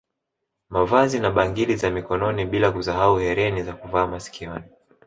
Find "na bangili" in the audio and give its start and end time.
1.19-1.75